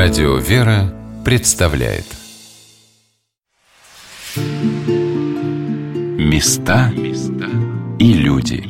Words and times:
Радио 0.00 0.36
«Вера» 0.36 0.94
представляет. 1.24 2.04
Места 6.16 6.92
и 7.98 8.12
люди. 8.12 8.62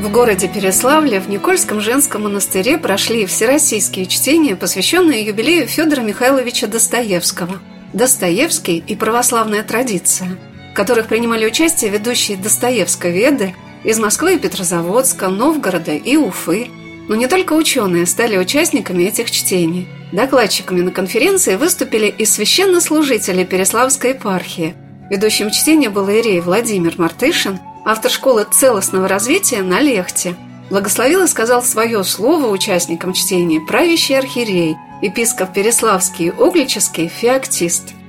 В 0.00 0.10
городе 0.10 0.48
Переславле 0.48 1.20
в 1.20 1.28
Никольском 1.28 1.80
женском 1.80 2.24
монастыре 2.24 2.76
прошли 2.76 3.24
всероссийские 3.24 4.06
чтения, 4.06 4.56
посвященные 4.56 5.24
юбилею 5.24 5.68
Федора 5.68 6.00
Михайловича 6.00 6.66
Достоевского. 6.66 7.60
«Достоевский 7.92 8.82
и 8.84 8.96
православная 8.96 9.62
традиция», 9.62 10.36
которых 10.74 11.06
принимали 11.06 11.46
участие 11.46 11.90
ведущие 11.90 12.36
Достоевско-веды 12.36 13.54
из 13.84 13.98
Москвы 13.98 14.34
и 14.34 14.38
Петрозаводска, 14.38 15.28
Новгорода 15.28 15.92
и 15.92 16.16
Уфы. 16.16 16.68
Но 17.08 17.14
не 17.14 17.28
только 17.28 17.52
ученые 17.52 18.06
стали 18.06 18.36
участниками 18.36 19.04
этих 19.04 19.30
чтений. 19.30 19.88
Докладчиками 20.12 20.80
на 20.80 20.90
конференции 20.90 21.56
выступили 21.56 22.06
и 22.06 22.24
священнослужители 22.24 23.44
Переславской 23.44 24.10
епархии. 24.10 24.74
Ведущим 25.10 25.50
чтения 25.50 25.90
был 25.90 26.08
иерей 26.08 26.40
Владимир 26.40 26.94
Мартышин, 26.96 27.58
автор 27.84 28.10
школы 28.10 28.46
целостного 28.50 29.06
развития 29.06 29.62
на 29.62 29.80
Лехте. 29.80 30.34
Благословил 30.70 31.24
и 31.24 31.28
сказал 31.28 31.62
свое 31.62 32.02
слово 32.04 32.48
участникам 32.48 33.12
чтения 33.12 33.60
правящий 33.60 34.18
архиерей, 34.18 34.76
епископ 35.02 35.52
Переславский 35.52 36.28
и 36.28 36.30
Углический 36.30 37.08
феоктист– 37.08 37.92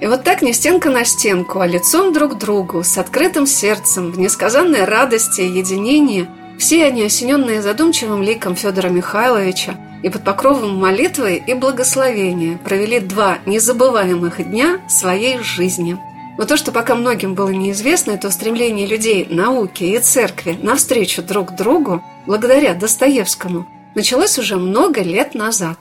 и 0.00 0.06
вот 0.06 0.24
так 0.24 0.42
не 0.42 0.52
стенка 0.52 0.90
на 0.90 1.04
стенку, 1.04 1.60
а 1.60 1.66
лицом 1.66 2.12
друг 2.12 2.34
к 2.34 2.38
другу, 2.38 2.84
с 2.84 2.98
открытым 2.98 3.46
сердцем, 3.46 4.12
в 4.12 4.18
несказанной 4.18 4.84
радости 4.84 5.40
и 5.40 5.58
единении, 5.58 6.28
все 6.58 6.84
они, 6.84 7.02
осененные 7.02 7.62
задумчивым 7.62 8.22
ликом 8.22 8.56
Федора 8.56 8.88
Михайловича 8.88 9.74
и 10.02 10.10
под 10.10 10.24
покровом 10.24 10.78
молитвы 10.78 11.36
и 11.36 11.54
благословения, 11.54 12.58
провели 12.58 13.00
два 13.00 13.38
незабываемых 13.46 14.50
дня 14.50 14.80
своей 14.88 15.38
жизни. 15.38 15.98
Но 16.38 16.44
то, 16.44 16.58
что 16.58 16.72
пока 16.72 16.94
многим 16.94 17.34
было 17.34 17.48
неизвестно, 17.48 18.12
это 18.12 18.30
стремление 18.30 18.86
людей 18.86 19.26
науки 19.28 19.84
и 19.84 19.98
церкви 19.98 20.58
навстречу 20.60 21.22
друг 21.22 21.54
другу, 21.54 22.02
благодаря 22.26 22.74
Достоевскому, 22.74 23.66
началось 23.94 24.38
уже 24.38 24.56
много 24.56 25.00
лет 25.00 25.34
назад. 25.34 25.78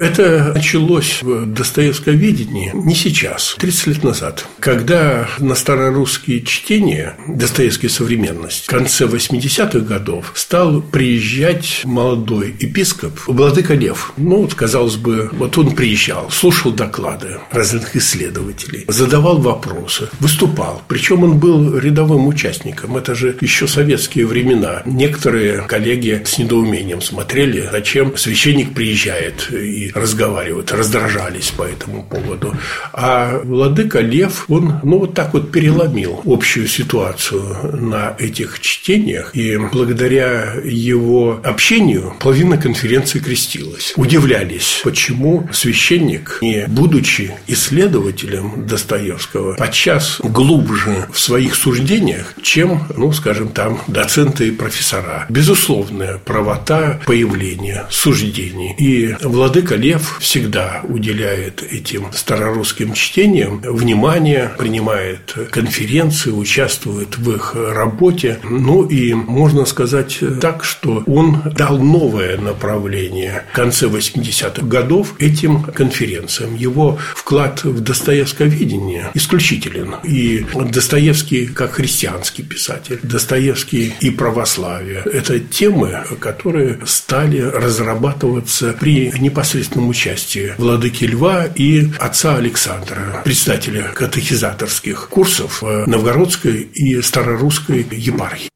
Это 0.00 0.50
началось 0.52 1.22
в 1.22 1.46
Достоевском 1.46 2.16
видении 2.16 2.72
не 2.74 2.96
сейчас, 2.96 3.54
30 3.60 3.86
лет 3.86 4.02
назад, 4.02 4.44
когда 4.58 5.28
на 5.38 5.54
старорусские 5.54 6.42
чтения 6.42 7.16
Достоевской 7.28 7.88
современность 7.88 8.64
в 8.64 8.70
конце 8.70 9.04
80-х 9.04 9.78
годов 9.78 10.32
стал 10.34 10.82
приезжать 10.82 11.82
молодой 11.84 12.56
епископ 12.58 13.20
Владыка 13.28 13.74
Лев. 13.74 14.12
Ну, 14.16 14.42
вот, 14.42 14.54
казалось 14.54 14.96
бы, 14.96 15.30
вот 15.32 15.56
он 15.58 15.76
приезжал, 15.76 16.28
слушал 16.28 16.72
доклады 16.72 17.38
разных 17.52 17.94
исследователей, 17.94 18.86
задавал 18.88 19.38
вопросы, 19.38 20.08
выступал. 20.18 20.82
Причем 20.88 21.22
он 21.22 21.38
был 21.38 21.78
рядовым 21.78 22.26
участником. 22.26 22.96
Это 22.96 23.14
же 23.14 23.36
еще 23.40 23.68
советские 23.68 24.26
времена. 24.26 24.82
Некоторые 24.86 25.62
коллеги 25.62 26.20
с 26.26 26.36
недоумением 26.36 27.00
смотрели, 27.00 27.68
зачем 27.70 28.16
священник 28.16 28.74
приезжает 28.74 29.52
и 29.52 29.83
разговаривают, 29.94 30.72
раздражались 30.72 31.50
по 31.50 31.62
этому 31.62 32.02
поводу. 32.02 32.54
А 32.92 33.40
владыка 33.44 34.00
Лев, 34.00 34.44
он, 34.48 34.80
ну, 34.82 34.98
вот 34.98 35.14
так 35.14 35.32
вот 35.32 35.50
переломил 35.50 36.20
общую 36.24 36.68
ситуацию 36.68 37.76
на 37.80 38.14
этих 38.18 38.60
чтениях, 38.60 39.34
и 39.34 39.56
благодаря 39.72 40.54
его 40.64 41.40
общению 41.42 42.14
половина 42.20 42.56
конференции 42.56 43.18
крестилась. 43.18 43.92
Удивлялись, 43.96 44.80
почему 44.84 45.48
священник, 45.52 46.38
не 46.42 46.66
будучи 46.66 47.32
исследователем 47.46 48.66
Достоевского, 48.66 49.54
подчас 49.56 50.20
глубже 50.22 51.06
в 51.12 51.18
своих 51.18 51.54
суждениях, 51.54 52.34
чем, 52.42 52.86
ну, 52.96 53.12
скажем, 53.12 53.48
там, 53.48 53.80
доценты 53.86 54.48
и 54.48 54.50
профессора. 54.50 55.26
Безусловная 55.28 56.18
правота 56.18 57.00
появления 57.06 57.86
суждений. 57.90 58.74
И 58.78 59.14
владыка 59.22 59.73
Лев 59.76 60.18
всегда 60.20 60.82
уделяет 60.84 61.62
этим 61.62 62.12
старорусским 62.12 62.94
чтениям 62.94 63.60
внимание, 63.60 64.50
принимает 64.58 65.34
конференции, 65.50 66.30
участвует 66.30 67.18
в 67.18 67.30
их 67.34 67.54
работе. 67.54 68.38
Ну 68.44 68.84
и 68.86 69.14
можно 69.14 69.64
сказать 69.64 70.20
так, 70.40 70.64
что 70.64 71.02
он 71.06 71.42
дал 71.56 71.78
новое 71.78 72.38
направление 72.38 73.44
в 73.52 73.54
конце 73.54 73.86
80-х 73.86 74.66
годов 74.66 75.14
этим 75.18 75.62
конференциям. 75.62 76.54
Его 76.54 76.98
вклад 77.14 77.64
в 77.64 77.80
Достоевсковедение 77.80 79.10
исключителен. 79.14 79.96
И 80.04 80.46
Достоевский 80.54 81.46
как 81.46 81.72
христианский 81.72 82.42
писатель, 82.42 83.00
Достоевский 83.02 83.94
и 84.00 84.10
православие– 84.10 85.02
это 85.04 85.40
темы, 85.40 86.04
которые 86.20 86.78
стали 86.86 87.40
разрабатываться 87.40 88.74
при 88.78 89.12
непосредственном 89.18 89.63
непосредственном 89.64 89.88
участии 89.88 90.54
владыки 90.58 91.04
Льва 91.04 91.46
и 91.46 91.90
отца 91.98 92.36
Александра, 92.36 93.22
председателя 93.24 93.84
катехизаторских 93.94 95.08
курсов 95.08 95.62
в 95.62 95.86
Новгородской 95.86 96.62
и 96.74 97.00
Старорусской 97.02 97.86
епархии. 97.90 98.48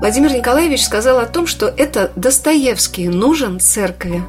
Владимир 0.00 0.32
Николаевич 0.32 0.84
сказал 0.84 1.18
о 1.18 1.26
том, 1.26 1.46
что 1.46 1.66
это 1.66 2.12
Достоевский 2.16 3.08
нужен 3.08 3.58
церкви. 3.58 4.22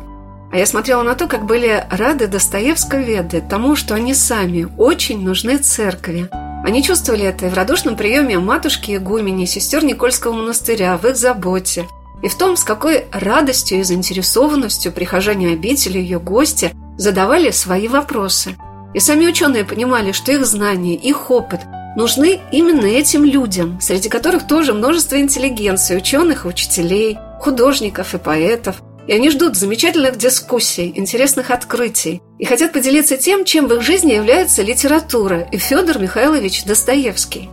А 0.52 0.58
я 0.58 0.66
смотрела 0.66 1.04
на 1.04 1.14
то, 1.14 1.28
как 1.28 1.46
были 1.46 1.86
рады 1.92 2.28
Достоевско-веды 2.28 3.44
тому, 3.48 3.76
что 3.76 3.94
они 3.94 4.14
сами 4.14 4.68
очень 4.78 5.22
нужны 5.24 5.58
церкви. 5.58 6.30
Они 6.64 6.84
чувствовали 6.84 7.26
это 7.26 7.50
в 7.50 7.54
радушном 7.54 7.96
приеме 7.96 8.40
матушки 8.40 8.96
Игумени, 8.96 9.46
сестер 9.46 9.84
Никольского 9.84 10.34
монастыря, 10.34 10.98
в 10.98 11.06
их 11.06 11.16
заботе– 11.16 11.86
и 12.24 12.28
в 12.28 12.36
том, 12.36 12.58
с 12.58 12.64
какой 12.64 13.06
радостью 13.12 13.80
и 13.80 13.84
заинтересованностью 13.84 14.92
прихожане 14.92 15.50
обители, 15.50 16.00
ее 16.00 16.20
гости, 16.20 16.74
задавали 16.98 17.52
свои 17.52 17.88
вопросы. 17.88 18.56
И 18.94 19.00
сами 19.00 19.28
ученые 19.28 19.64
понимали, 19.64 20.12
что 20.12 20.32
их 20.32 20.46
знания, 20.46 20.96
их 20.96 21.30
опыт 21.30 21.62
нужны 21.96 22.40
именно 22.52 22.86
этим 22.86 23.24
людям, 23.24 23.80
среди 23.82 24.10
которых 24.10 24.48
тоже 24.48 24.74
множество 24.74 25.20
интеллигенции, 25.20 25.98
ученых 25.98 26.46
и 26.46 26.48
учителей, 26.48 27.18
художников 27.40 28.14
и 28.14 28.18
поэтов. 28.18 28.82
И 29.08 29.14
они 29.14 29.30
ждут 29.30 29.56
замечательных 29.56 30.18
дискуссий, 30.18 30.92
интересных 30.96 31.50
открытий 31.50 32.22
и 32.40 32.46
хотят 32.46 32.74
поделиться 32.74 33.16
тем, 33.16 33.46
чем 33.46 33.68
в 33.68 33.74
их 33.74 33.82
жизни 33.82 34.14
является 34.14 34.64
литература 34.64 35.48
и 35.52 35.58
Федор 35.58 36.00
Михайлович 36.00 36.66
Достоевский. 36.66 37.50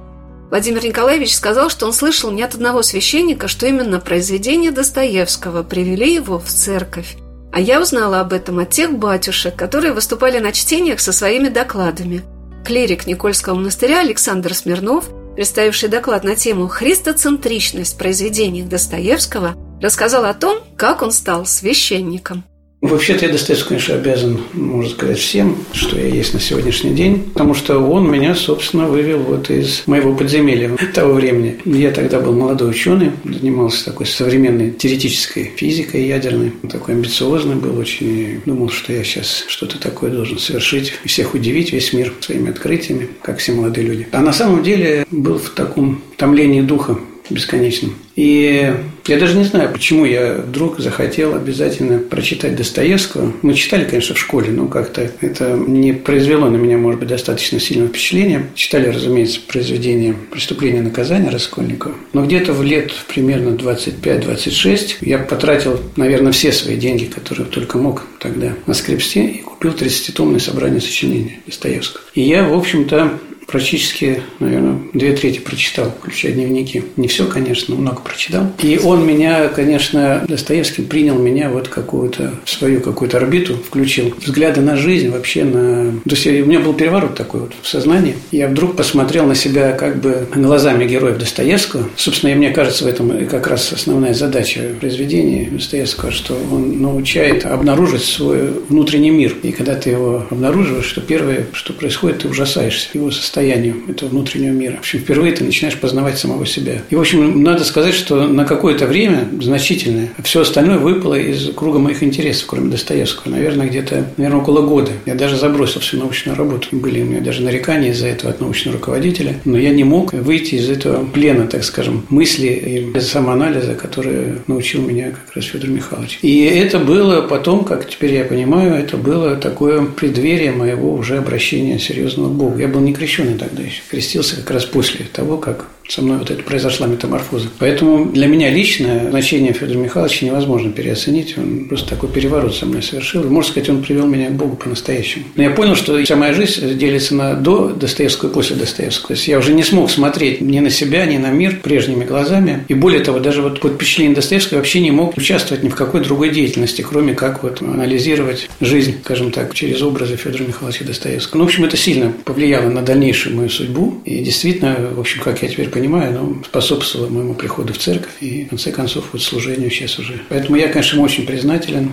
Владимир 0.54 0.84
Николаевич 0.84 1.34
сказал, 1.34 1.68
что 1.68 1.84
он 1.84 1.92
слышал 1.92 2.30
не 2.30 2.44
от 2.44 2.54
одного 2.54 2.82
священника, 2.82 3.48
что 3.48 3.66
именно 3.66 3.98
произведения 3.98 4.70
Достоевского 4.70 5.64
привели 5.64 6.14
его 6.14 6.38
в 6.38 6.46
церковь. 6.46 7.16
А 7.52 7.58
я 7.58 7.82
узнала 7.82 8.20
об 8.20 8.32
этом 8.32 8.60
от 8.60 8.70
тех 8.70 8.96
батюшек, 8.96 9.56
которые 9.56 9.92
выступали 9.92 10.38
на 10.38 10.52
чтениях 10.52 11.00
со 11.00 11.12
своими 11.12 11.48
докладами. 11.48 12.22
Клирик 12.64 13.08
Никольского 13.08 13.56
монастыря 13.56 13.98
Александр 13.98 14.54
Смирнов, 14.54 15.06
представивший 15.34 15.88
доклад 15.88 16.22
на 16.22 16.36
тему 16.36 16.68
«Христоцентричность 16.68 17.98
произведений 17.98 18.62
Достоевского», 18.62 19.56
рассказал 19.82 20.24
о 20.24 20.34
том, 20.34 20.60
как 20.76 21.02
он 21.02 21.10
стал 21.10 21.46
священником. 21.46 22.44
Вообще-то 22.84 23.24
я 23.24 23.32
Достоевскому, 23.32 23.68
конечно, 23.70 23.94
обязан, 23.94 24.40
можно 24.52 24.90
сказать, 24.90 25.16
всем, 25.16 25.56
что 25.72 25.98
я 25.98 26.06
есть 26.06 26.34
на 26.34 26.40
сегодняшний 26.40 26.92
день, 26.92 27.30
потому 27.32 27.54
что 27.54 27.78
он 27.78 28.10
меня, 28.10 28.34
собственно, 28.34 28.86
вывел 28.86 29.20
вот 29.20 29.48
из 29.48 29.84
моего 29.86 30.14
подземелья 30.14 30.76
того 30.92 31.14
времени. 31.14 31.58
Я 31.64 31.92
тогда 31.92 32.20
был 32.20 32.34
молодой 32.34 32.68
ученый, 32.68 33.12
занимался 33.24 33.86
такой 33.86 34.04
современной 34.04 34.70
теоретической 34.70 35.52
физикой 35.56 36.06
ядерной, 36.06 36.52
такой 36.70 36.96
амбициозный 36.96 37.54
был 37.54 37.78
очень, 37.78 38.42
думал, 38.44 38.68
что 38.68 38.92
я 38.92 39.02
сейчас 39.02 39.46
что-то 39.48 39.80
такое 39.80 40.10
должен 40.10 40.38
совершить, 40.38 40.92
всех 41.06 41.32
удивить, 41.32 41.72
весь 41.72 41.94
мир 41.94 42.12
своими 42.20 42.50
открытиями, 42.50 43.08
как 43.22 43.38
все 43.38 43.52
молодые 43.52 43.86
люди. 43.86 44.08
А 44.12 44.20
на 44.20 44.34
самом 44.34 44.62
деле 44.62 45.06
был 45.10 45.38
в 45.38 45.48
таком 45.48 46.02
томлении 46.18 46.60
духа 46.60 46.98
бесконечным. 47.30 47.94
И 48.14 48.74
я 49.06 49.18
даже 49.18 49.36
не 49.36 49.44
знаю, 49.44 49.70
почему 49.72 50.04
я 50.04 50.34
вдруг 50.34 50.78
захотел 50.78 51.34
обязательно 51.34 51.98
прочитать 51.98 52.56
Достоевского. 52.56 53.32
Мы 53.42 53.54
читали, 53.54 53.84
конечно, 53.84 54.14
в 54.14 54.18
школе, 54.18 54.50
но 54.50 54.66
как-то 54.66 55.10
это 55.20 55.52
не 55.52 55.92
произвело 55.92 56.48
на 56.48 56.56
меня, 56.56 56.78
может 56.78 57.00
быть, 57.00 57.08
достаточно 57.08 57.60
сильного 57.60 57.88
впечатления. 57.88 58.46
Читали, 58.54 58.88
разумеется, 58.88 59.40
произведение 59.46 60.14
«Преступление 60.30 60.80
и 60.80 60.84
наказание» 60.84 61.30
Раскольникова. 61.30 61.94
Но 62.12 62.24
где-то 62.24 62.52
в 62.52 62.62
лет 62.62 62.92
примерно 63.08 63.50
25-26 63.50 64.96
я 65.02 65.18
потратил, 65.18 65.80
наверное, 65.96 66.32
все 66.32 66.52
свои 66.52 66.76
деньги, 66.76 67.04
которые 67.04 67.46
только 67.46 67.78
мог 67.78 68.06
тогда 68.20 68.52
на 68.66 68.74
скрипсте, 68.74 69.26
и 69.26 69.42
купил 69.42 69.72
30-томное 69.72 70.40
собрание 70.40 70.80
сочинений 70.80 71.40
Достоевского. 71.46 72.04
И 72.14 72.22
я, 72.22 72.44
в 72.44 72.54
общем-то, 72.54 73.18
практически, 73.46 74.22
наверное, 74.40 74.78
две 74.92 75.12
трети 75.12 75.38
прочитал, 75.38 75.92
включая 75.98 76.32
дневники. 76.32 76.84
Не 76.96 77.08
все, 77.08 77.26
конечно, 77.26 77.74
много 77.74 78.00
прочитал. 78.00 78.52
И 78.62 78.78
он 78.82 79.06
меня, 79.06 79.48
конечно, 79.48 80.24
Достоевский 80.28 80.82
принял 80.82 81.18
меня 81.18 81.50
вот 81.50 81.68
какую-то 81.68 82.34
свою 82.44 82.80
какую-то 82.80 83.18
орбиту, 83.18 83.56
включил 83.56 84.12
взгляды 84.20 84.60
на 84.60 84.76
жизнь, 84.76 85.10
вообще 85.10 85.44
на... 85.44 85.92
То 86.04 86.10
есть 86.10 86.26
у 86.26 86.46
меня 86.46 86.60
был 86.60 86.74
переворот 86.74 87.14
такой 87.14 87.40
вот 87.40 87.52
в 87.62 87.68
сознании. 87.68 88.16
Я 88.30 88.48
вдруг 88.48 88.76
посмотрел 88.76 89.26
на 89.26 89.34
себя 89.34 89.72
как 89.72 90.00
бы 90.00 90.26
глазами 90.34 90.86
героев 90.86 91.18
Достоевского. 91.18 91.88
Собственно, 91.96 92.32
и 92.32 92.34
мне 92.34 92.50
кажется, 92.50 92.84
в 92.84 92.86
этом 92.86 93.26
как 93.26 93.46
раз 93.46 93.72
основная 93.72 94.14
задача 94.14 94.60
произведения 94.80 95.48
Достоевского, 95.50 96.10
что 96.10 96.34
он 96.50 96.80
научает 96.80 97.46
обнаружить 97.46 98.04
свой 98.04 98.48
внутренний 98.68 99.10
мир. 99.10 99.34
И 99.42 99.52
когда 99.52 99.74
ты 99.74 99.90
его 99.90 100.26
обнаруживаешь, 100.30 100.86
что 100.86 101.00
первое, 101.00 101.46
что 101.52 101.72
происходит, 101.72 102.18
ты 102.18 102.28
ужасаешься 102.28 102.88
его 102.94 103.10
состоянию 103.34 103.82
этого 103.88 104.10
внутреннего 104.10 104.52
мира. 104.52 104.76
В 104.76 104.80
общем, 104.80 105.00
впервые 105.00 105.32
ты 105.32 105.42
начинаешь 105.42 105.76
познавать 105.76 106.18
самого 106.18 106.46
себя. 106.46 106.74
И, 106.88 106.94
в 106.94 107.00
общем, 107.00 107.42
надо 107.42 107.64
сказать, 107.64 107.94
что 107.94 108.28
на 108.28 108.44
какое-то 108.44 108.86
время 108.86 109.28
значительное 109.40 110.10
все 110.22 110.42
остальное 110.42 110.78
выпало 110.78 111.18
из 111.18 111.50
круга 111.52 111.80
моих 111.80 112.04
интересов, 112.04 112.46
кроме 112.46 112.70
Достоевского. 112.70 113.32
Наверное, 113.32 113.66
где-то, 113.66 114.06
наверное, 114.16 114.40
около 114.40 114.62
года. 114.62 114.92
Я 115.04 115.16
даже 115.16 115.36
забросил 115.36 115.80
всю 115.80 115.98
научную 115.98 116.38
работу. 116.38 116.68
Были 116.70 117.02
у 117.02 117.06
меня 117.06 117.20
даже 117.20 117.42
нарекания 117.42 117.90
из-за 117.90 118.06
этого 118.06 118.30
от 118.30 118.40
научного 118.40 118.76
руководителя. 118.76 119.34
Но 119.44 119.58
я 119.58 119.70
не 119.70 119.82
мог 119.82 120.12
выйти 120.12 120.54
из 120.54 120.70
этого 120.70 121.04
плена, 121.04 121.48
так 121.48 121.64
скажем, 121.64 122.06
мысли 122.10 122.92
и 122.94 123.00
самоанализа, 123.00 123.74
который 123.74 124.42
научил 124.46 124.80
меня 124.82 125.10
как 125.10 125.34
раз 125.34 125.46
Федор 125.46 125.70
Михайлович. 125.70 126.20
И 126.22 126.44
это 126.44 126.78
было 126.78 127.20
потом, 127.22 127.64
как 127.64 127.88
теперь 127.88 128.14
я 128.14 128.24
понимаю, 128.24 128.74
это 128.74 128.96
было 128.96 129.34
такое 129.34 129.84
преддверие 129.84 130.52
моего 130.52 130.94
уже 130.94 131.18
обращения 131.18 131.80
серьезного 131.80 132.28
к 132.28 132.32
Богу. 132.32 132.58
Я 132.58 132.68
был 132.68 132.80
не 132.80 132.92
крещенный 133.24 133.38
тогда 133.38 133.62
еще. 133.62 133.82
Крестился 133.88 134.36
как 134.36 134.50
раз 134.50 134.64
после 134.64 135.06
того, 135.06 135.38
как 135.38 135.68
со 135.88 136.02
мной 136.02 136.18
вот 136.18 136.30
это 136.30 136.42
произошла 136.42 136.86
метаморфоза. 136.86 137.48
Поэтому 137.58 138.06
для 138.06 138.26
меня 138.26 138.50
лично 138.50 139.08
значение 139.10 139.52
Федора 139.52 139.78
Михайловича 139.78 140.26
невозможно 140.26 140.72
переоценить. 140.72 141.36
Он 141.36 141.66
просто 141.66 141.90
такой 141.90 142.08
переворот 142.08 142.54
со 142.54 142.66
мной 142.66 142.82
совершил. 142.82 143.24
Можно 143.24 143.50
сказать, 143.50 143.68
он 143.68 143.82
привел 143.82 144.06
меня 144.06 144.28
к 144.28 144.32
Богу 144.32 144.56
по-настоящему. 144.56 145.24
Но 145.36 145.42
я 145.42 145.50
понял, 145.50 145.74
что 145.74 146.02
вся 146.02 146.16
моя 146.16 146.32
жизнь 146.32 146.76
делится 146.78 147.14
на 147.14 147.34
до 147.34 147.68
Достоевского 147.68 148.30
и 148.30 148.32
после 148.32 148.56
Достоевского. 148.56 149.08
То 149.08 149.14
есть 149.14 149.28
я 149.28 149.38
уже 149.38 149.52
не 149.52 149.62
смог 149.62 149.90
смотреть 149.90 150.40
ни 150.40 150.58
на 150.60 150.70
себя, 150.70 151.04
ни 151.06 151.18
на 151.18 151.30
мир 151.30 151.60
прежними 151.62 152.04
глазами. 152.04 152.64
И 152.68 152.74
более 152.74 153.00
того, 153.00 153.20
даже 153.20 153.42
вот 153.42 153.60
под 153.60 153.74
впечатлением 153.74 154.14
Достоевского 154.14 154.58
вообще 154.58 154.80
не 154.80 154.90
мог 154.90 155.16
участвовать 155.16 155.62
ни 155.62 155.68
в 155.68 155.74
какой 155.74 156.02
другой 156.02 156.30
деятельности, 156.30 156.82
кроме 156.82 157.14
как 157.14 157.42
вот 157.42 157.60
анализировать 157.60 158.48
жизнь, 158.60 158.96
скажем 159.04 159.30
так, 159.30 159.54
через 159.54 159.82
образы 159.82 160.16
Федора 160.16 160.44
Михайловича 160.44 160.84
Достоевского. 160.84 161.38
Ну, 161.38 161.44
в 161.44 161.48
общем, 161.48 161.64
это 161.64 161.76
сильно 161.76 162.12
повлияло 162.24 162.68
на 162.70 162.82
дальнейшую 162.82 163.36
мою 163.36 163.50
судьбу. 163.50 164.00
И 164.04 164.20
действительно, 164.20 164.76
в 164.94 165.00
общем, 165.00 165.20
как 165.22 165.42
я 165.42 165.48
теперь 165.48 165.68
понимаю, 165.74 166.16
оно 166.16 166.42
способствовало 166.44 167.08
моему 167.08 167.34
приходу 167.34 167.72
в 167.72 167.78
церковь 167.78 168.12
и, 168.20 168.44
в 168.44 168.50
конце 168.50 168.70
концов, 168.70 169.04
вот 169.12 169.20
служению 169.20 169.70
сейчас 169.70 169.98
уже. 169.98 170.22
Поэтому 170.28 170.56
я, 170.56 170.68
конечно, 170.68 171.02
очень 171.02 171.26
признателен. 171.26 171.92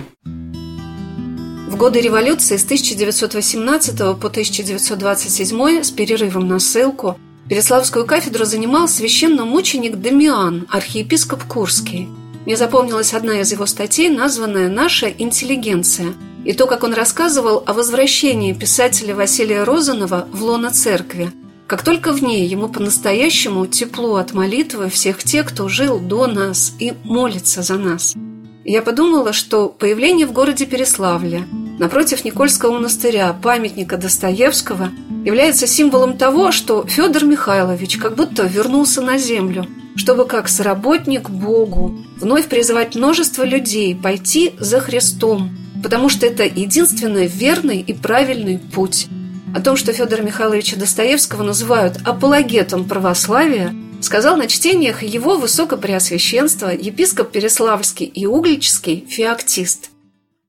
В 1.68 1.76
годы 1.76 2.00
революции 2.00 2.56
с 2.56 2.64
1918 2.64 3.98
по 3.98 4.28
1927 4.28 5.82
с 5.82 5.90
перерывом 5.90 6.46
на 6.46 6.60
ссылку 6.60 7.18
Переславскую 7.48 8.06
кафедру 8.06 8.44
занимал 8.44 8.86
священномученик 8.88 9.96
Дамиан, 9.96 10.66
архиепископ 10.70 11.42
Курский. 11.44 12.08
Мне 12.46 12.56
запомнилась 12.56 13.12
одна 13.12 13.40
из 13.40 13.50
его 13.50 13.66
статей, 13.66 14.08
названная 14.08 14.68
«Наша 14.68 15.08
интеллигенция», 15.08 16.14
и 16.44 16.52
то, 16.52 16.66
как 16.66 16.84
он 16.84 16.94
рассказывал 16.94 17.62
о 17.66 17.72
возвращении 17.72 18.52
писателя 18.52 19.14
Василия 19.14 19.64
Розанова 19.64 20.28
в 20.32 20.42
лоно 20.42 20.70
церкви– 20.70 21.32
как 21.72 21.82
только 21.82 22.12
в 22.12 22.22
ней 22.22 22.46
ему 22.46 22.68
по-настоящему 22.68 23.66
тепло 23.66 24.16
от 24.16 24.34
молитвы 24.34 24.90
всех 24.90 25.24
тех, 25.24 25.46
кто 25.46 25.68
жил 25.68 25.98
до 25.98 26.26
нас 26.26 26.74
и 26.78 26.92
молится 27.02 27.62
за 27.62 27.78
нас. 27.78 28.14
Я 28.62 28.82
подумала, 28.82 29.32
что 29.32 29.70
появление 29.70 30.26
в 30.26 30.32
городе 30.32 30.66
Переславле, 30.66 31.44
напротив 31.78 32.26
Никольского 32.26 32.72
монастыря, 32.72 33.34
памятника 33.42 33.96
Достоевского, 33.96 34.90
является 35.24 35.66
символом 35.66 36.18
того, 36.18 36.52
что 36.52 36.84
Федор 36.86 37.24
Михайлович 37.24 37.96
как 37.96 38.16
будто 38.16 38.42
вернулся 38.42 39.00
на 39.00 39.16
землю, 39.16 39.66
чтобы 39.96 40.26
как 40.26 40.50
соработник 40.50 41.30
Богу 41.30 41.96
вновь 42.20 42.48
призывать 42.48 42.96
множество 42.96 43.44
людей 43.44 43.96
пойти 43.96 44.52
за 44.58 44.78
Христом, 44.80 45.56
потому 45.82 46.10
что 46.10 46.26
это 46.26 46.44
единственный 46.44 47.28
верный 47.28 47.80
и 47.80 47.94
правильный 47.94 48.58
путь– 48.58 49.06
о 49.54 49.60
том, 49.60 49.76
что 49.76 49.92
Федора 49.92 50.22
Михайловича 50.22 50.76
Достоевского 50.76 51.42
называют 51.42 51.98
апологетом 52.04 52.84
православия, 52.88 53.74
сказал 54.00 54.36
на 54.36 54.48
чтениях 54.48 55.02
его 55.02 55.36
высокопреосвященство 55.36 56.68
епископ 56.68 57.30
Переславльский 57.30 58.06
и 58.06 58.26
Угличский 58.26 59.06
феоктист. 59.08 59.91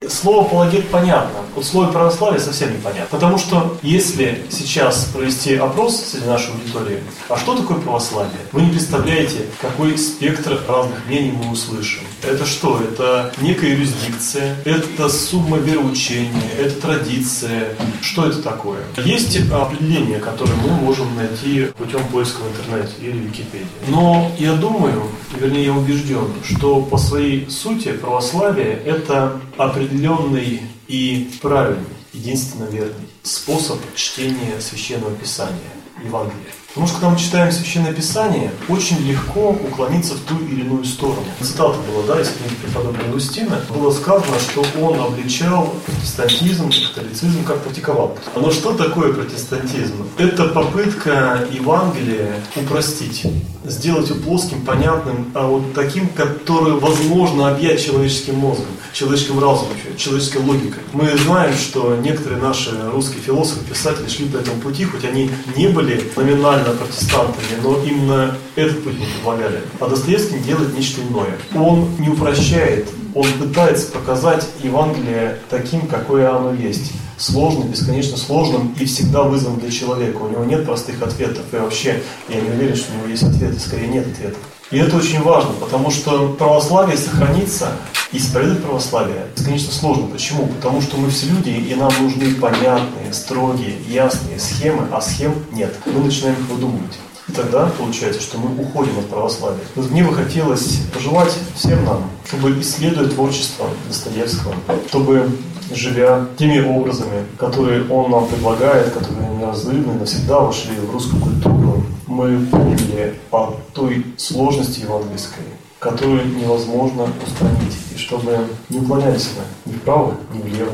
Слово 0.10 0.46
«апологет» 0.46 0.90
понятно, 0.90 1.40
вот 1.56 1.66
слово 1.66 1.92
«православие» 1.92 2.40
совсем 2.40 2.74
непонятно. 2.74 3.08
Потому 3.10 3.38
что 3.38 3.78
если 3.82 4.46
сейчас 4.50 5.06
провести 5.14 5.56
опрос 5.56 6.04
среди 6.12 6.26
нашей 6.26 6.52
аудитории, 6.52 7.00
а 7.30 7.38
что 7.38 7.56
такое 7.56 7.78
православие? 7.78 8.32
Вы 8.52 8.64
не 8.64 8.72
представляете, 8.72 9.46
какой 9.62 9.98
спектр 9.98 10.60
разных 10.68 11.06
мнений 11.08 11.32
мы 11.32 11.52
услышим. 11.52 12.02
Это 12.24 12.46
что? 12.46 12.80
Это 12.80 13.34
некая 13.42 13.72
юрисдикция, 13.72 14.56
это 14.66 15.10
сумма 15.10 15.58
вероучения, 15.58 16.52
это 16.58 16.82
традиция. 16.82 17.76
Что 18.02 18.28
это 18.28 18.42
такое? 18.42 18.80
Есть 18.98 19.40
определение, 19.52 20.20
которое 20.20 20.56
мы 20.56 20.70
можем 20.70 21.16
найти 21.16 21.68
путем 21.78 22.02
поиска 22.12 22.40
в 22.42 22.48
интернете 22.52 22.94
или 23.02 23.12
в 23.12 23.22
Википедии. 23.22 23.68
Но 23.88 24.32
я 24.38 24.54
думаю, 24.54 25.04
вернее 25.38 25.66
я 25.66 25.74
убежден, 25.74 26.28
что 26.44 26.82
по 26.82 26.98
своей 26.98 27.50
сути 27.50 27.92
православие– 27.94 28.80
это 28.86 29.40
определенный 29.58 30.62
и 30.88 31.32
правильный, 31.42 31.86
единственно 32.14 32.66
верный 32.66 33.08
способ 33.24 33.80
чтения 33.96 34.60
Священного 34.60 35.16
Писания, 35.16 35.60
Евангелия. 36.04 36.54
Потому 36.74 36.88
что, 36.88 36.96
когда 36.96 37.10
мы 37.12 37.20
читаем 37.20 37.52
Священное 37.52 37.94
Писание, 37.94 38.52
очень 38.68 38.98
легко 39.08 39.52
уклониться 39.52 40.16
в 40.16 40.22
ту 40.22 40.40
или 40.40 40.62
иную 40.62 40.84
сторону. 40.86 41.24
Цитата 41.40 41.78
была, 41.88 42.04
да, 42.08 42.20
из 42.20 42.30
книги 42.30 42.56
преподобного 42.64 43.06
Августина. 43.06 43.62
Было 43.70 43.92
сказано, 43.92 44.40
что 44.40 44.66
он 44.82 45.00
обличал 45.00 45.72
протестантизм 45.86 46.72
католицизм 46.96 47.44
как 47.44 47.62
практиковал. 47.62 48.18
Но 48.36 48.50
что 48.50 48.74
такое 48.74 49.14
протестантизм? 49.14 50.08
Это 50.18 50.46
попытка 50.46 51.48
Евангелия 51.51 52.42
упростить, 52.56 53.27
сделать 53.65 54.10
его 54.10 54.20
плоским, 54.20 54.62
понятным, 54.62 55.32
а 55.34 55.48
вот 55.48 55.74
таким, 55.74 56.08
который 56.10 56.74
возможно 56.74 57.50
объять 57.50 57.84
человеческим 57.84 58.36
мозгом, 58.36 58.65
человеческим 58.93 59.39
разумом, 59.39 59.75
человеческой 59.98 60.43
логикой. 60.43 60.82
Мы 60.93 61.15
знаем, 61.17 61.55
что 61.55 61.96
некоторые 61.96 62.41
наши 62.41 62.72
русские 62.91 63.22
философы, 63.22 63.63
писатели 63.65 64.08
шли 64.08 64.27
по 64.27 64.38
этому 64.38 64.60
пути, 64.62 64.86
хоть 64.86 65.05
они 65.05 65.29
не 65.55 65.67
были 65.67 66.03
номинально 66.15 66.72
протестантами, 66.74 67.46
но 67.62 67.82
именно 67.84 68.38
этот 68.55 68.84
путь 68.84 69.00
не 69.00 69.05
предлагали. 69.05 69.62
А 69.79 69.88
Достоевский 69.88 70.39
делает 70.39 70.77
нечто 70.77 71.01
иное. 71.01 71.38
Он 71.55 71.89
не 72.00 72.10
упрощает, 72.10 72.88
он 73.15 73.25
пытается 73.39 73.91
показать 73.91 74.46
Евангелие 74.62 75.39
таким, 75.50 75.88
какое 75.88 76.36
оно 76.36 76.53
есть. 76.53 76.91
Сложным, 77.17 77.70
бесконечно 77.70 78.17
сложным 78.17 78.75
и 78.79 78.86
всегда 78.86 79.24
вызовом 79.24 79.60
для 79.60 79.72
человека. 79.72 80.17
У 80.17 80.29
него 80.29 80.43
нет 80.43 80.65
простых 80.65 81.01
ответов. 81.01 81.43
И 81.51 81.55
вообще, 81.58 82.01
я 82.27 82.41
не 82.41 82.50
уверен, 82.50 82.75
что 82.75 82.91
у 82.91 82.98
него 82.98 83.08
есть 83.08 83.24
ответы, 83.24 83.60
скорее 83.60 83.88
нет 83.88 84.08
ответов. 84.08 84.39
И 84.72 84.77
это 84.77 84.98
очень 84.98 85.22
важно, 85.22 85.51
потому 85.60 85.91
что 85.91 86.29
православие 86.29 86.98
сохранится, 86.98 87.74
исповедовать 88.12 88.63
православие 88.63 89.27
бесконечно 89.36 89.72
сложно. 89.72 90.08
Почему? 90.08 90.48
Потому 90.48 90.82
что 90.82 90.98
мы 90.98 91.12
все 91.12 91.27
люди, 91.27 91.50
и 91.50 91.75
нам 91.75 91.91
нужны 92.01 92.34
понятные, 92.36 93.13
строгие, 93.13 93.75
ясные 93.88 94.39
схемы, 94.39 94.88
а 94.91 95.00
схем 95.00 95.36
нет. 95.51 95.75
Мы 95.86 96.03
начинаем 96.03 96.36
их 96.36 96.50
выдумывать. 96.50 96.98
И 97.27 97.32
тогда 97.32 97.68
получается, 97.77 98.22
что 98.22 98.38
мы 98.38 98.62
уходим 98.62 99.00
от 99.00 99.10
православия. 99.10 99.63
Вот 99.75 99.89
мне 99.92 100.03
бы 100.03 100.13
хотелось 100.13 100.82
пожелать 100.94 101.34
всем 101.56 101.86
нам, 101.86 102.10
чтобы 102.27 102.60
исследуя 102.60 103.08
творчество 103.08 103.68
Достоевского, 103.88 104.56
чтобы 104.89 105.30
живя 105.72 106.27
теми 106.38 106.60
образами, 106.60 107.25
которые 107.38 107.89
он 107.89 108.12
нам 108.12 108.27
предлагает, 108.27 108.92
которые 108.94 109.30
неразрывно 109.38 109.94
навсегда 109.94 110.39
вошли 110.39 110.75
в 110.75 110.92
русскую 110.92 111.22
культуру, 111.22 111.84
мы 112.08 112.46
поняли 112.48 113.20
о 113.32 113.56
той 113.74 114.06
сложности 114.18 114.82
евангельской, 114.82 115.44
которую 115.80 116.27
невозможно 116.36 117.08
устранить, 117.25 117.75
и 117.94 117.98
чтобы 117.98 118.48
не 118.70 118.80
уклонялись 118.80 119.30
мы 119.65 119.72
ни 119.74 119.77
вправо, 119.77 120.15
ни 120.34 120.42
влево, 120.42 120.72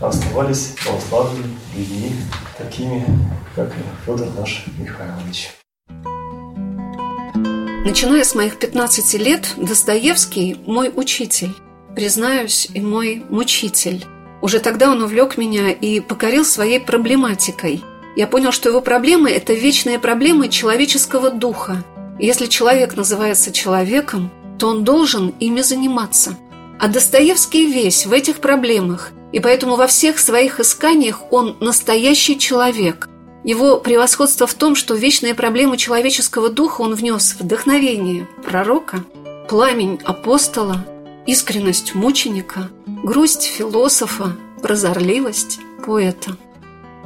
а 0.00 0.08
оставались 0.08 0.74
православными 0.84 1.56
людьми, 1.74 2.12
такими, 2.58 3.04
как 3.54 3.70
и 3.70 4.04
Федор 4.04 4.28
наш 4.38 4.66
Михайлович. 4.78 5.55
Начиная 7.86 8.24
с 8.24 8.34
моих 8.34 8.58
15 8.58 9.14
лет, 9.14 9.54
Достоевский– 9.56 10.56
мой 10.66 10.90
учитель, 10.92 11.54
признаюсь, 11.94 12.66
и 12.74 12.80
мой 12.80 13.22
мучитель. 13.30 14.04
Уже 14.42 14.58
тогда 14.58 14.90
он 14.90 15.02
увлек 15.02 15.38
меня 15.38 15.70
и 15.70 16.00
покорил 16.00 16.44
своей 16.44 16.80
проблематикой– 16.80 17.84
Я 18.16 18.26
понял, 18.26 18.50
что 18.50 18.68
его 18.70 18.80
проблемы– 18.80 19.30
это 19.30 19.52
вечные 19.52 20.00
проблемы 20.00 20.48
человеческого 20.48 21.30
духа. 21.30 21.84
Если 22.18 22.46
человек 22.46 22.96
называется 22.96 23.52
человеком, 23.52 24.32
то 24.58 24.66
он 24.68 24.82
должен 24.82 25.32
ими 25.38 25.60
заниматься. 25.60 26.36
А 26.80 26.88
Достоевский 26.88 27.70
весь 27.70 28.04
в 28.04 28.12
этих 28.12 28.38
проблемах, 28.38 29.12
и 29.32 29.38
поэтому 29.38 29.76
во 29.76 29.86
всех 29.86 30.18
своих 30.18 30.58
исканиях 30.58 31.30
он 31.30 31.56
настоящий 31.60 32.36
человек. 32.36 33.08
Его 33.46 33.78
превосходство 33.78 34.48
в 34.48 34.54
том, 34.54 34.74
что 34.74 34.96
вечные 34.96 35.32
проблемы 35.32 35.76
человеческого 35.76 36.48
духа 36.50 36.80
он 36.80 36.96
внес 36.96 37.36
вдохновение 37.38 38.26
пророка, 38.44 39.04
пламень 39.48 40.00
апостола, 40.02 40.84
искренность 41.26 41.94
мученика, 41.94 42.70
грусть 42.86 43.44
философа, 43.44 44.36
прозорливость 44.62 45.60
поэта. 45.86 46.36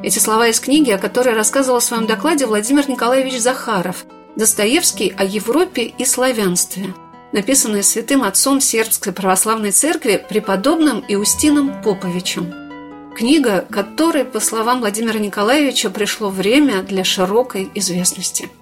Эти 0.02 0.18
слова 0.18 0.48
из 0.48 0.60
книги, 0.60 0.90
о 0.90 0.96
которой 0.96 1.34
рассказывал 1.34 1.80
в 1.80 1.84
своем 1.84 2.06
докладе 2.06 2.46
Владимир 2.46 2.88
Николаевич 2.88 3.38
Захаров 3.38 4.06
«Достоевский 4.34 5.12
о 5.14 5.24
Европе 5.24 5.92
и 5.98 6.06
славянстве», 6.06 6.94
написанные 7.32 7.82
святым 7.82 8.22
отцом 8.22 8.62
Сербской 8.62 9.12
православной 9.12 9.72
церкви 9.72 10.24
преподобным 10.26 11.04
Иустином 11.06 11.82
Поповичем. 11.82 12.59
Книга, 13.14 13.66
которой, 13.70 14.24
по 14.24 14.40
словам 14.40 14.80
Владимира 14.80 15.18
Николаевича, 15.18 15.90
пришло 15.90 16.30
время 16.30 16.82
для 16.82 17.04
широкой 17.04 17.70
известности– 17.74 18.48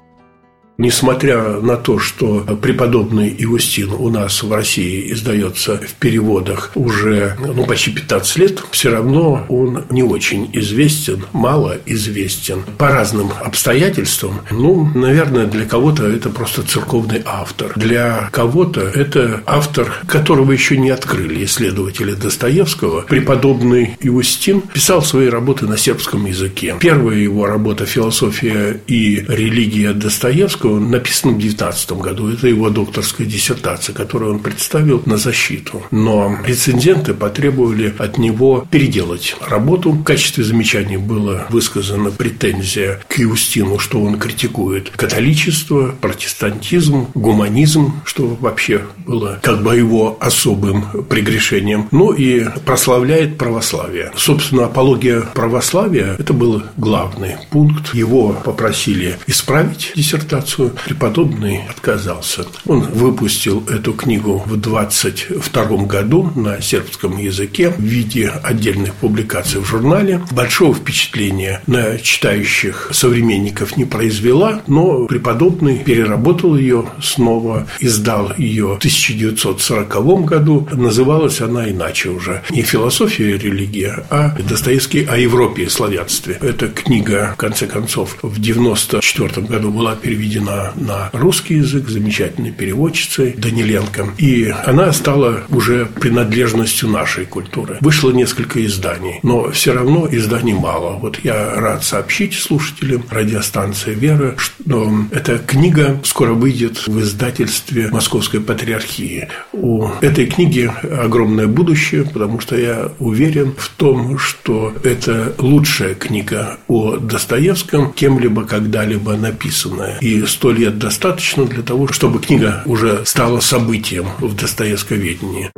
Несмотря 0.80 1.54
на 1.60 1.76
то, 1.76 1.98
что 1.98 2.46
преподобный 2.62 3.34
Иустин 3.36 3.90
у 3.90 4.10
нас 4.10 4.44
в 4.44 4.52
России 4.52 5.12
издается 5.12 5.78
в 5.78 5.94
переводах 5.94 6.70
уже 6.76 7.36
ну, 7.40 7.66
почти 7.66 7.90
15 7.90 8.36
лет, 8.36 8.62
все 8.70 8.90
равно 8.92 9.44
он 9.48 9.86
не 9.90 10.04
очень 10.04 10.48
известен, 10.52 11.24
мало 11.32 11.78
известен 11.84 12.62
по 12.78 12.90
разным 12.90 13.32
обстоятельствам. 13.44 14.42
Ну, 14.52 14.88
наверное, 14.94 15.46
для 15.46 15.66
кого-то 15.66 16.06
это 16.06 16.30
просто 16.30 16.62
церковный 16.62 17.22
автор. 17.24 17.72
Для 17.74 18.28
кого-то 18.30 18.82
это 18.82 19.42
автор, 19.46 19.92
которого 20.06 20.52
еще 20.52 20.76
не 20.76 20.90
открыли 20.90 21.44
исследователи 21.44 22.12
Достоевского. 22.12 23.00
Преподобный 23.00 23.96
Иустин 23.98 24.60
писал 24.60 25.02
свои 25.02 25.26
работы 25.26 25.66
на 25.66 25.76
сербском 25.76 26.24
языке. 26.24 26.76
Первая 26.78 27.18
его 27.18 27.46
работа 27.46 27.84
«Философия 27.84 28.80
и 28.86 29.24
религия 29.26 29.92
Достоевского» 29.92 30.67
он 30.74 30.90
написан 30.90 31.34
в 31.34 31.38
19 31.38 31.92
году. 31.92 32.28
Это 32.28 32.48
его 32.48 32.70
докторская 32.70 33.26
диссертация, 33.26 33.94
которую 33.94 34.34
он 34.34 34.38
представил 34.40 35.02
на 35.06 35.16
защиту. 35.16 35.82
Но 35.90 36.38
рецензенты 36.44 37.14
потребовали 37.14 37.94
от 37.98 38.18
него 38.18 38.66
переделать 38.70 39.36
работу. 39.46 39.92
В 39.92 40.04
качестве 40.04 40.44
замечаний 40.44 40.96
была 40.96 41.46
высказана 41.50 42.10
претензия 42.10 43.00
к 43.08 43.20
Иустину, 43.20 43.78
что 43.78 44.02
он 44.02 44.18
критикует 44.18 44.90
католичество, 44.90 45.94
протестантизм, 46.00 47.08
гуманизм, 47.14 48.00
что 48.04 48.36
вообще 48.40 48.82
было 49.06 49.38
как 49.42 49.62
бы 49.62 49.76
его 49.76 50.16
особым 50.20 51.04
прегрешением. 51.08 51.88
Ну 51.90 52.12
и 52.12 52.44
прославляет 52.64 53.38
православие. 53.38 54.12
Собственно, 54.16 54.66
апология 54.66 55.22
православия– 55.34 56.16
это 56.18 56.32
был 56.32 56.62
главный 56.76 57.36
пункт. 57.50 57.94
Его 57.94 58.32
попросили 58.44 59.16
исправить 59.26 59.92
диссертацию 59.94 60.57
Францию, 60.58 60.72
преподобный 60.84 61.62
отказался. 61.68 62.44
Он 62.66 62.80
выпустил 62.80 63.64
эту 63.68 63.92
книгу 63.92 64.42
в 64.44 64.56
22 64.56 65.64
году 65.86 66.32
на 66.34 66.60
сербском 66.60 67.16
языке 67.16 67.70
в 67.70 67.80
виде 67.80 68.28
отдельных 68.42 68.94
публикаций 68.94 69.60
в 69.60 69.64
журнале. 69.64 70.20
Большого 70.32 70.74
впечатления 70.74 71.62
на 71.66 71.98
читающих 71.98 72.90
современников 72.92 73.76
не 73.76 73.84
произвела, 73.84 74.62
но 74.66 75.06
преподобный 75.06 75.78
переработал 75.78 76.56
ее 76.56 76.86
снова, 77.00 77.66
издал 77.80 78.32
ее 78.36 78.74
в 78.74 78.78
1940 78.78 80.24
году. 80.24 80.68
Называлась 80.72 81.40
она 81.40 81.70
иначе 81.70 82.08
уже. 82.08 82.42
Не 82.50 82.62
«Философия 82.62 83.36
и 83.36 83.38
религия», 83.38 84.04
а 84.10 84.36
Достоевский 84.48 85.04
о 85.04 85.16
Европе 85.16 85.64
и 85.64 85.68
славянстве. 85.68 86.38
Эта 86.40 86.68
книга, 86.68 87.32
в 87.34 87.36
конце 87.36 87.66
концов, 87.66 88.16
в 88.22 88.38
1994 88.38 89.46
году 89.46 89.70
была 89.70 89.94
переведена 89.94 90.47
переведена 90.48 90.72
на 90.76 91.10
русский 91.12 91.56
язык 91.56 91.88
замечательной 91.88 92.52
переводчицей 92.52 93.34
Даниленко. 93.36 94.08
И 94.18 94.52
она 94.64 94.92
стала 94.92 95.42
уже 95.50 95.86
принадлежностью 95.86 96.88
нашей 96.88 97.26
культуры. 97.26 97.78
Вышло 97.80 98.10
несколько 98.10 98.64
изданий, 98.64 99.20
но 99.22 99.50
все 99.50 99.72
равно 99.72 100.08
изданий 100.10 100.54
мало. 100.54 100.98
Вот 100.98 101.18
я 101.24 101.54
рад 101.54 101.84
сообщить 101.84 102.34
слушателям 102.34 103.04
радиостанции 103.10 103.94
«Вера», 103.94 104.34
что 104.36 104.92
эта 105.10 105.38
книга 105.38 106.00
скоро 106.04 106.32
выйдет 106.32 106.86
в 106.86 107.00
издательстве 107.00 107.88
Московской 107.90 108.40
Патриархии. 108.40 109.28
У 109.52 109.88
этой 110.00 110.26
книги 110.26 110.70
огромное 111.00 111.46
будущее, 111.46 112.04
потому 112.04 112.40
что 112.40 112.56
я 112.56 112.92
уверен 112.98 113.54
в 113.56 113.68
том, 113.70 114.18
что 114.18 114.74
это 114.84 115.34
лучшая 115.38 115.94
книга 115.94 116.58
о 116.68 116.96
Достоевском, 116.96 117.92
кем-либо 117.92 118.44
когда-либо 118.44 119.16
написанная. 119.16 119.98
И 120.00 120.24
сто 120.38 120.52
лет 120.52 120.78
достаточно 120.78 121.44
для 121.46 121.64
того, 121.64 121.88
чтобы 121.88 122.20
книга 122.20 122.62
уже 122.64 123.04
стала 123.04 123.40
событием 123.40 124.06
в 124.20 124.36
достоевсковедении. 124.36 125.50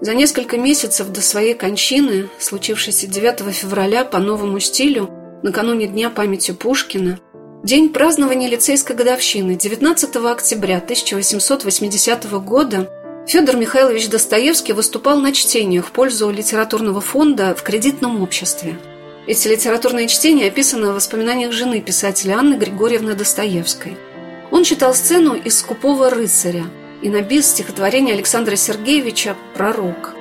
За 0.00 0.14
несколько 0.14 0.56
месяцев 0.56 1.08
до 1.08 1.20
своей 1.20 1.52
кончины, 1.52 2.30
случившейся 2.38 3.08
9 3.08 3.54
февраля 3.54 4.06
по 4.06 4.20
новому 4.20 4.58
стилю, 4.60 5.10
накануне 5.42 5.86
Дня 5.86 6.08
памяти 6.08 6.52
Пушкина, 6.52 7.20
день 7.62 7.90
празднования 7.90 8.48
лицейской 8.48 8.96
годовщины 8.96 9.54
19 9.54 10.16
октября 10.16 10.78
1880 10.78 12.24
года 12.40 12.90
Федор 13.28 13.56
Михайлович 13.56 14.08
Достоевский 14.08 14.72
выступал 14.72 15.20
на 15.20 15.32
чтениях 15.34 15.84
в 15.84 15.90
пользу 15.90 16.30
литературного 16.30 17.02
фонда 17.02 17.54
в 17.54 17.62
кредитном 17.62 18.22
обществе– 18.22 18.78
эти 19.26 19.48
литературные 19.48 20.06
чтения 20.06 20.46
описаны 20.46 20.90
в 20.90 20.94
воспоминаниях 20.94 21.52
жены 21.52 21.80
писателя 21.80 22.38
Анны 22.38 22.54
Григорьевны 22.54 23.14
Достоевской. 23.14 23.96
Он 24.52 24.62
читал 24.62 24.94
сцену 24.94 25.34
из 25.34 25.58
«Скупого 25.58 26.10
рыцаря» 26.10 26.64
и 27.02 27.08
на 27.08 27.22
бис 27.22 27.48
стихотворение 27.48 28.14
Александра 28.14 28.54
Сергеевича 28.54 29.36
«Пророк». 29.54 30.14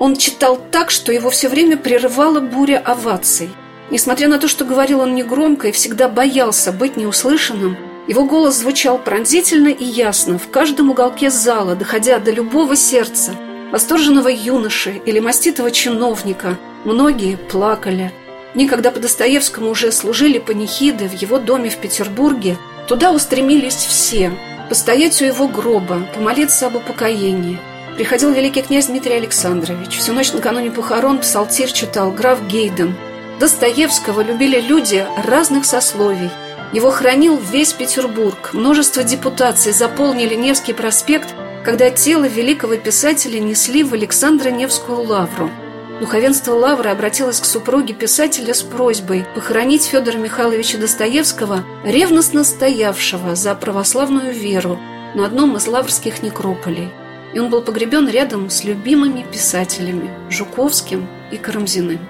Он 0.00 0.16
читал 0.16 0.60
так, 0.70 0.90
что 0.90 1.12
его 1.12 1.30
все 1.30 1.48
время 1.48 1.76
прерывала 1.76 2.40
буря 2.40 2.78
оваций. 2.78 3.50
Несмотря 3.90 4.28
на 4.28 4.38
то, 4.38 4.48
что 4.48 4.64
говорил 4.64 5.00
он 5.00 5.14
негромко 5.14 5.68
и 5.68 5.72
всегда 5.72 6.08
боялся 6.08 6.72
быть 6.72 6.96
неуслышанным, 6.96 7.76
его 8.08 8.24
голос 8.24 8.56
звучал 8.56 8.98
пронзительно 8.98 9.68
и 9.68 9.84
ясно 9.84 10.38
в 10.38 10.48
каждом 10.50 10.90
уголке 10.90 11.30
зала, 11.30 11.76
доходя 11.76 12.18
до 12.18 12.32
любого 12.32 12.74
сердца, 12.74 13.32
восторженного 13.70 14.28
юноши 14.28 15.00
или 15.06 15.20
маститого 15.20 15.70
чиновника. 15.70 16.58
Многие 16.84 17.36
плакали– 17.36 18.12
Дни, 18.54 18.66
когда 18.66 18.90
по 18.90 18.98
Достоевскому 18.98 19.70
уже 19.70 19.92
служили 19.92 20.38
панихиды 20.38 21.08
в 21.08 21.12
его 21.12 21.38
доме 21.38 21.70
в 21.70 21.76
Петербурге, 21.76 22.58
туда 22.88 23.12
устремились 23.12 23.76
все, 23.76 24.32
постоять 24.68 25.22
у 25.22 25.24
его 25.24 25.46
гроба, 25.46 26.08
помолиться 26.14 26.66
об 26.66 26.76
упокоении. 26.76 27.60
Приходил 27.96 28.32
великий 28.32 28.62
князь 28.62 28.86
Дмитрий 28.86 29.14
Александрович. 29.14 29.98
Всю 29.98 30.12
ночь 30.12 30.32
накануне 30.32 30.70
похорон 30.70 31.18
псалтирь 31.18 31.70
читал 31.70 32.10
граф 32.10 32.44
Гейден. 32.48 32.96
Достоевского 33.38 34.22
любили 34.22 34.60
люди 34.60 35.06
разных 35.24 35.64
сословий. 35.64 36.30
Его 36.72 36.90
хранил 36.90 37.36
весь 37.36 37.72
Петербург. 37.72 38.50
Множество 38.52 39.04
депутаций 39.04 39.72
заполнили 39.72 40.34
Невский 40.34 40.72
проспект, 40.72 41.28
когда 41.64 41.90
тело 41.90 42.24
великого 42.24 42.76
писателя 42.76 43.38
несли 43.38 43.84
в 43.84 43.92
Александро-Невскую 43.94 45.02
лавру– 45.02 45.50
Духовенство 46.00 46.54
Лавры 46.54 46.88
обратилось 46.88 47.40
к 47.40 47.44
супруге 47.44 47.92
писателя 47.92 48.54
с 48.54 48.62
просьбой 48.62 49.26
похоронить 49.34 49.84
Федора 49.84 50.16
Михайловича 50.16 50.78
Достоевского, 50.78 51.62
ревностно 51.84 52.42
стоявшего 52.42 53.34
за 53.34 53.54
православную 53.54 54.32
веру 54.32 54.80
на 55.14 55.26
одном 55.26 55.58
из 55.58 55.66
лаврских 55.66 56.22
некрополей. 56.22 56.88
И 57.34 57.38
он 57.38 57.50
был 57.50 57.60
погребен 57.60 58.08
рядом 58.08 58.48
с 58.48 58.64
любимыми 58.64 59.26
писателями 59.30 60.10
Жуковским 60.30 61.06
и 61.30 61.36
Карамзиным. 61.36 62.00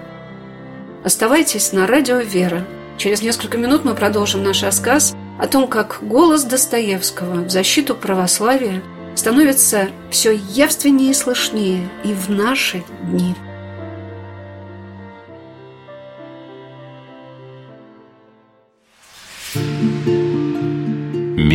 Оставайтесь 1.02 1.72
на 1.72 1.88
радио 1.88 2.18
«Вера». 2.18 2.64
Через 2.96 3.22
несколько 3.22 3.58
минут 3.58 3.84
мы 3.84 3.94
продолжим 3.94 4.44
наш 4.44 4.62
рассказ 4.62 5.16
о 5.36 5.48
том, 5.48 5.66
как 5.66 5.98
голос 6.02 6.44
Достоевского 6.44 7.42
в 7.42 7.50
защиту 7.50 7.96
православия 7.96 8.82
становится 9.16 9.88
все 10.10 10.30
явственнее 10.32 11.10
и 11.10 11.14
слышнее 11.14 11.88
и 12.04 12.12
в 12.12 12.28
наши 12.30 12.84
дни. 13.02 13.34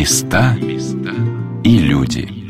Места 0.06 0.56
и 1.64 1.78
люди. 1.80 2.45